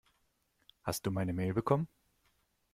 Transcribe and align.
Hast 0.81 1.05
du 1.05 1.11
meine 1.11 1.31
Mail 1.31 1.53
bekommen? 1.53 1.87